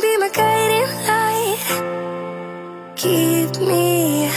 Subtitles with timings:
[0.00, 1.58] be my guiding light.
[2.96, 4.30] Keep me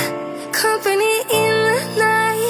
[0.52, 2.41] company in the night.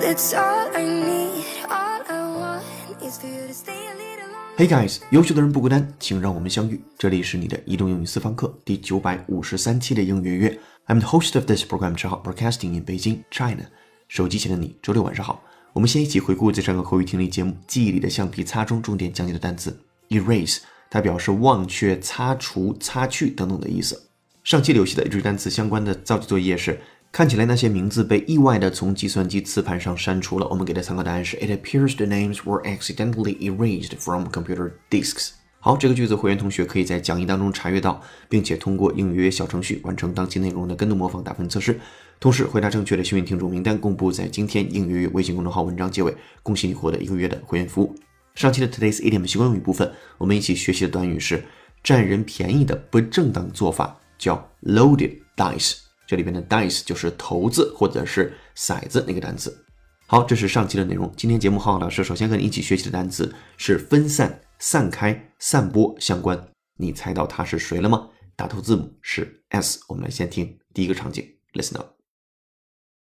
[0.00, 1.44] That's all I need.
[1.70, 2.62] All I want
[3.02, 4.56] is for you to stay a little longer.
[4.58, 6.80] Hey guys，优秀的人不孤单，请让我们相遇。
[6.98, 10.58] 这里是你的移动英语私房课第九百五十三期的英语约约。
[10.86, 13.64] I'm the host of this program, Chao, broadcasting in Beijing, China.
[14.08, 15.42] 手机前的你，周六晚上好。
[15.72, 19.74] 我们先一起回顾在上个口语听力节目《记忆里的橡皮擦》中重点讲解的单词
[20.10, 20.58] erase，
[20.92, 23.98] 它表示忘却、擦除、擦去等等的意思。
[24.44, 26.78] 上期留下的日语单词相关的造句作业是：
[27.10, 30.46] 看起来那些名字被意外的从计算机磁盘上删除了。
[30.48, 35.30] 我们给的参考答案是：It appears the names were accidentally erased from computer disks。
[35.60, 41.80] 好，这个句子会员同学可以在讲义当中查阅到，并且通过英语约小程序完成当期内容的跟读模仿打分测试。
[42.20, 47.96] 同时，回答正确的幸运听众名单公布在今天英语约约微信公众号文章结尾，恭喜你获得一个月的会员服务。
[48.34, 51.44] 上期的 Today's Idiom 习惯用语部分，我们一起学习的短语是
[51.82, 55.78] 占人便宜的不正当做法，叫 loaded dice。
[56.06, 59.64] 这里边的 dice 就是骰子或者是骰子那个单词。
[60.06, 61.10] 好，这是上期的内容。
[61.16, 66.48] 今天节目浩浩老师首先和你一起学习的单词是分散、散开、散播相关。
[66.78, 68.08] 你猜到它是谁了吗？
[68.36, 69.80] 打头字母是 S。
[69.88, 71.96] 我们来先听第一个场景，Listen up。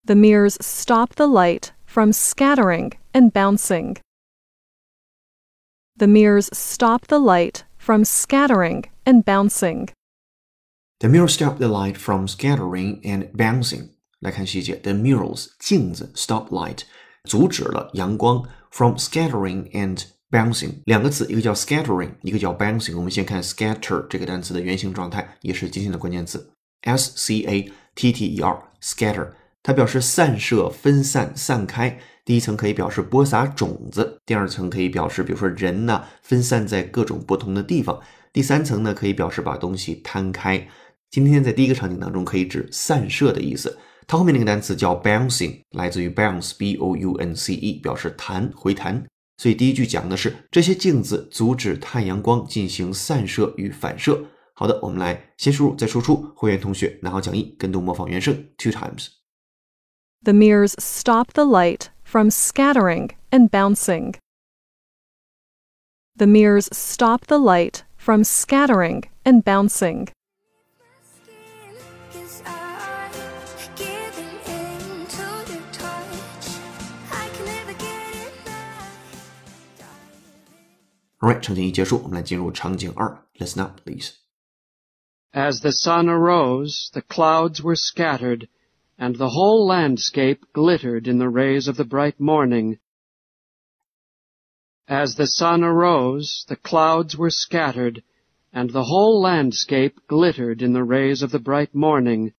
[0.04, 3.96] The mirrors stop the light from scattering and bouncing.
[5.97, 9.89] The mirrors stop the light from scattering and bouncing.
[10.99, 13.89] The mirror stop the light from scattering and bouncing。
[14.19, 16.83] 来看细节，The mirrors 镜子 stop light
[17.25, 22.95] 阻止了阳光 from scattering and bouncing 两个词，一个叫 scattering，一个叫 bouncing。
[22.95, 26.51] 我们先看 scatter 这个单词的原型状态，也是今天的关键词，
[26.81, 29.33] s c a t t e r scatter，
[29.68, 31.94] 它表示散射、分散、散开。
[32.24, 38.00] 第一层可以表示播撒种子，第二层可以表示，比如说人呐、分散在各种不同的地方。
[38.32, 40.66] 第三层呢，可以表示把东西摊开。
[41.10, 43.76] 今天在第一个场景当中，可以指散射的意思。
[44.06, 49.04] 它后面那个单词叫 bouncing，来自于 bounce，b o u n c e，表示弹、回弹。
[49.36, 54.18] 所以第一句讲的是这些镜子阻止太阳光进行散射与反射。
[54.54, 56.26] 好的，我们来先输入再输出。
[56.34, 59.17] 会员同学拿好讲义，跟读模仿原声 two times。
[60.21, 64.15] The mirrors stop the light from scattering and bouncing.
[66.15, 70.09] The mirrors stop the light from scattering and bouncing.
[72.11, 73.11] Cause I'm
[73.75, 76.59] giving in to your touch.
[77.11, 78.93] I can never get enough.
[81.21, 83.25] Alright，场景一结束，我们来进入场景二。
[83.39, 84.11] Listen up, please.
[85.33, 88.47] As the sun arose, the clouds were scattered,
[88.97, 92.79] and the whole landscape glittered in the rays of the bright morning.
[94.87, 98.03] As the sun arose, the clouds were scattered,
[98.51, 102.33] and the whole landscape glittered in the rays of the bright morning.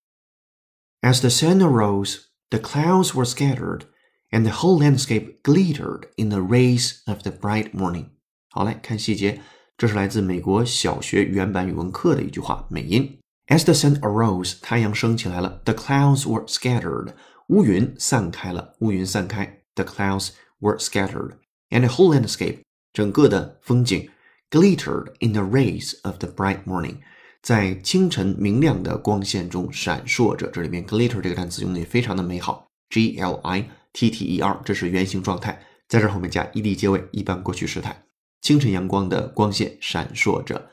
[1.02, 3.86] As the sun arose, the clouds were scattered,
[4.30, 8.10] and the whole landscape glittered in the rays of the bright morning.
[8.50, 9.40] 好，来看细节，
[9.76, 13.17] 这是来自美国小学原版语文课的一句话，美音。
[13.49, 15.61] As the sun arose，太阳升起来了。
[15.65, 17.13] The clouds were scattered，
[17.47, 19.63] 乌云散开了，乌云散开。
[19.73, 20.29] The clouds
[20.59, 22.59] were scattered，and the whole landscape，
[22.93, 24.07] 整个的风景
[24.51, 26.97] glittered in the rays of the bright morning，
[27.41, 30.47] 在清晨明亮的光线中闪烁着。
[30.51, 38.03] 这里面 glitter 这个单词用的也非常的美好，g l i t t e r，这是原形状态，在这后面加 ed 结尾，一般过去时态。
[38.41, 40.69] 清晨阳光的光线闪烁着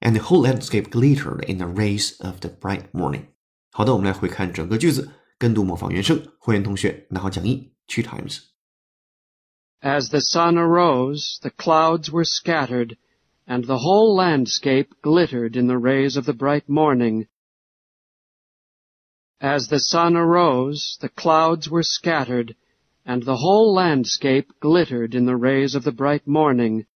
[0.00, 3.26] ，and the whole landscape glittered in the rays of the bright morning。
[3.70, 6.20] 好的，我们来回看整个句子，跟读模仿原声。
[6.38, 8.40] 会员同学拿好讲义，two times。
[9.80, 12.96] As the sun arose, the clouds were scattered,
[13.46, 17.26] and the whole landscape glittered in the rays of the bright morning.
[19.40, 22.54] As the sun arose, the clouds were scattered,
[23.04, 26.86] and the whole landscape glittered in the rays of the bright morning.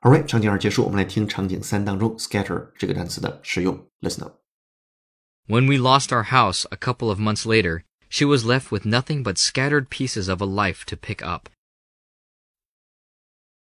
[0.00, 3.88] Alright，场景二结束，我们来听场景三当中 scatter 这个单词的使用。
[4.00, 4.40] Listen up。
[5.48, 9.22] When we lost our house a couple of months later, she was left with nothing
[9.22, 11.48] but scattered pieces of a life to pick up.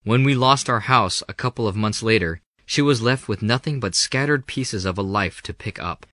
[0.06, 3.80] When we lost our house a couple of months later, she was left with nothing
[3.80, 6.06] but scattered pieces of a life to pick up.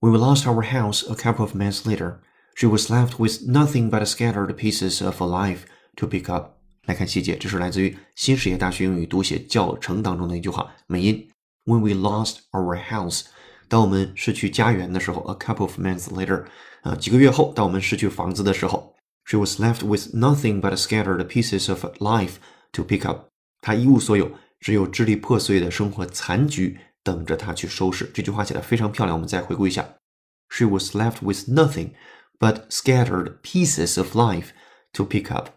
[0.00, 2.20] When we lost our house a couple of months later,
[2.54, 5.66] she was left with nothing but scattered pieces of a life
[5.96, 6.57] to pick up.
[6.86, 11.30] 来看细节，这是来自于新视野大学英语读写教程当中的一句话，美音。
[11.64, 13.22] When we lost our house，
[13.68, 16.44] 当我们失去家园的时候，a couple of months later，
[16.82, 18.94] 啊，几个月后，当我们失去房子的时候，
[19.24, 22.34] she was left with nothing but scattered pieces of life
[22.72, 23.28] to pick up。
[23.62, 28.10] 她一无所有，只有支离破碎的生活残局等着她去收拾。
[28.12, 29.88] 这句话写的非常漂亮，我们再回顾一下：
[30.50, 31.92] she was left with nothing
[32.38, 34.48] but scattered pieces of life
[34.92, 35.48] to pick up。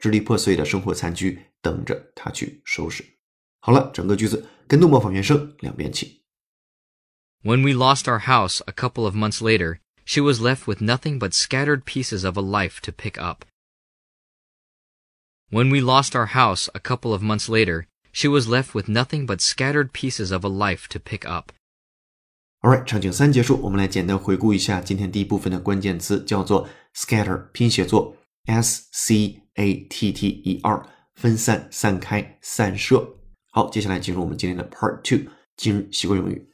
[0.00, 3.04] 支离破碎的生活残局等着她去收拾。
[3.60, 6.22] 好了，整个句子跟读模仿原声两遍起。
[7.42, 11.32] When we lost our house a couple of months later, she was left with nothing but
[11.32, 13.44] scattered pieces of a life to pick up.
[15.50, 19.26] When we lost our house a couple of months later, she was left with nothing
[19.26, 21.52] but scattered pieces of a life to pick up.
[22.62, 28.16] Alright，场景三结束，我们来简单回顾一下今天第一部分的关键词，叫做 scatter，拼写作
[28.46, 33.17] s c a t t e r，分散、散开、散射。
[33.51, 36.50] 好，接下来进入我们今天的 Part Two，今日习惯用语。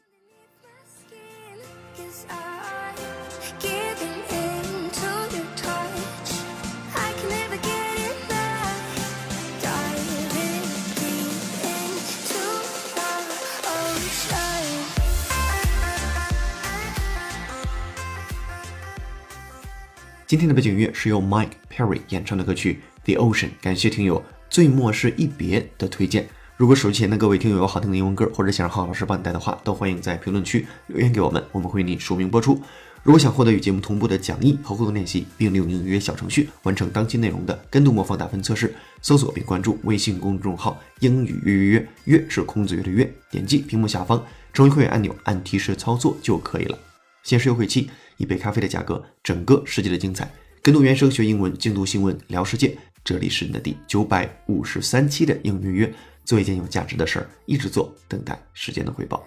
[20.28, 22.82] 今天的背景音乐是由 Mike Perry 演唱的歌曲
[23.16, 26.28] 《The Ocean》，感谢听友最末是一别的推荐。
[26.58, 32.62] 如果手机前的各位听友有好听的英文歌，或者想让浩老师帮你带的话，都欢迎在评论区留言给我们，我们会为你署名播出。
[33.04, 44.22] 如果想获得与节目同步的讲义和互动练习，并利用英语约小程序完成当期内容的跟读模仿打分测试，搜索并关注微信公众号“英语约约约”，约是空子约的约，点击屏幕下方
[44.52, 46.78] 成为会员按钮，按提示操作就可以了。
[47.24, 47.90] 限时优惠期。
[48.18, 50.30] 一杯咖啡的价格，整个世界的精彩。
[50.62, 52.78] 跟读原声学英文，精读新闻聊世界。
[53.04, 55.94] 这里是你的第九百五十三期的英语约，
[56.26, 59.26] 做一件有价值的事儿，一直做，等待时间的回报。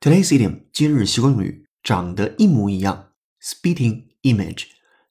[0.00, 3.10] Today's idiom 今日习惯用语长得一模一样
[3.42, 4.62] ，spitting image。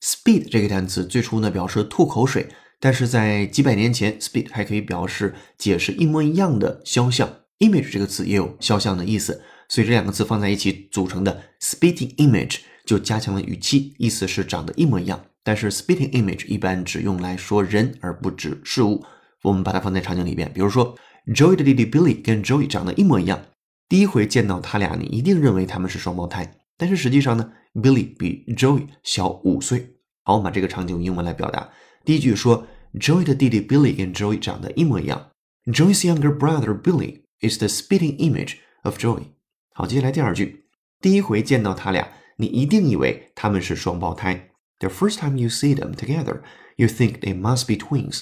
[0.02, 2.48] spit 这个单词最初呢表示吐口水，
[2.80, 7.32] 但是在几百年前，spit 还可以表示解释一模一样的肖像。
[7.60, 15.24] image 这个词也有肖像的意思，所以这两个词放在一起组成的 spitting image 就加强了语气，意思是长得一模一样。
[15.44, 19.06] 但是 spitting image 一般只用来说人而不指事物。
[19.44, 20.98] 我们把它放在场景里边，比如说
[21.28, 23.40] Joey 的弟弟 Billy 跟 Joey 长得一模一样。
[23.90, 29.96] 第一回见到他俩，你一定认为他们是双胞胎，但是实际上呢，Billy 比 Joey 小五岁。
[30.24, 31.68] 好，我们把这个场景用英文来表达。
[32.06, 32.68] 第一句说
[33.00, 35.32] ，Joey 的弟弟 Billy 跟 Joey 长得一模一样。
[35.66, 39.24] Joey's younger brother Billy is the spitting image of Joey。
[39.74, 40.66] 好，接下来第二句，
[41.02, 44.52] 第一回见到他俩，你一定以为他们是双胞胎。
[44.78, 46.42] The first time you see them together,
[46.76, 48.22] you think they must be twins。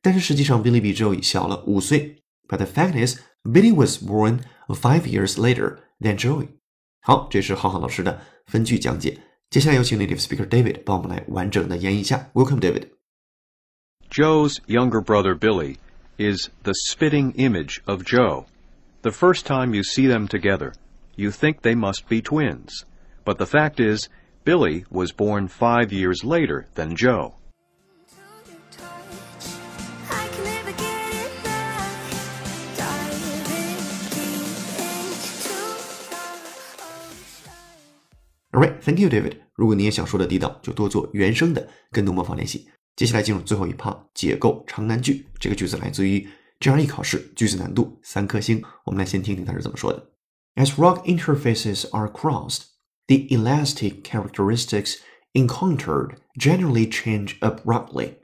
[0.00, 2.22] 但是实际上，Billy 比 Joey 小了五岁。
[2.46, 6.47] But the fact is, Billy was born Five years later than Joey。
[7.01, 9.19] 好，这是浩浩老师的分句讲解。
[9.49, 12.29] 接下来有请 native speaker David 帮我们来完整的演绎一下。
[12.33, 12.87] Welcome, David.
[14.09, 15.77] Joe's younger brother Billy
[16.17, 18.45] is the spitting image of Joe.
[19.01, 20.73] The first time you see them together,
[21.15, 22.83] you think they must be twins.
[23.25, 24.07] But the fact is,
[24.43, 27.35] Billy was born five years later than Joe.
[38.57, 39.37] 好，Thank you, David。
[39.55, 42.67] 如果你也想说的地道，就多做原声的跟读模仿练习。
[42.95, 45.25] 接下来进入最后一 part，解构长难句。
[45.39, 46.27] 这个句子来自于
[46.59, 48.63] GRE 考试，句子难度三颗星。
[48.85, 50.11] 我们来先听听它是怎么说的：
[50.55, 52.65] As rock interfaces are crossed,
[53.07, 54.97] the elastic characteristics
[55.33, 58.17] encountered generally change abruptly,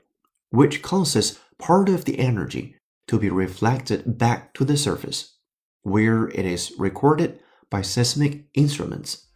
[0.50, 2.74] which causes part of the energy
[3.06, 5.24] to be reflected back to the surface,
[5.82, 9.26] where it is recorded by seismic instruments.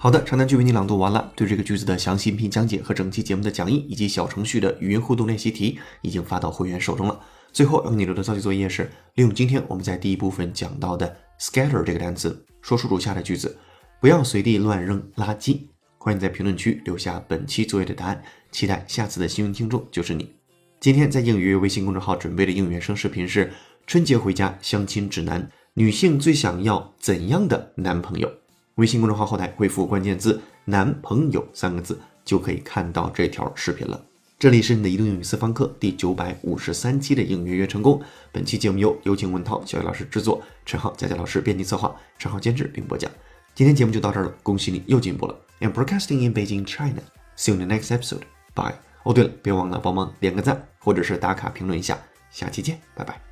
[0.00, 1.32] 好的，长难句为你朗读完了。
[1.34, 7.20] 对这个句子的详细音频讲解和整期节目的讲义以及小程序的语音互动练习题已经发到会员手中了。
[7.52, 13.58] 最后要你留的造句作业是：利用今天我们在第一部分讲到的 scatter 这个单词，说出如下的句子：
[14.00, 15.62] 不要随地乱扔垃圾。
[15.98, 20.32] 欢迎在评论区留下本期作业的答案，期待下次的幸运听众就是你。
[20.78, 23.52] 今天在英语微信公众号准备的英语原声视频是
[23.84, 28.32] 春节回家相亲指南，女性最想要怎样的男朋友？
[28.78, 34.00] 微信公众号后台回复关键字“男朋友”三个字，就可以看到这条视频了。
[34.38, 38.00] 这里是你的移动英语私房课第九百五十三期的应约约成功。
[38.30, 43.10] 本期节目由有请文涛、小雨老师制作，陈浩、佳佳老师编辑策划，陈浩监制并播讲。
[43.52, 45.36] 今天节目就到这儿了，恭喜你又进步了。
[45.58, 47.02] I'm broadcasting in Beijing, China.
[47.36, 48.22] See you in the next episode.
[48.54, 48.76] Bye.
[49.02, 51.98] 哦，对了，别忘了帮忙点个赞，或者是打卡评论一下。
[52.30, 53.27] 下期见，拜拜。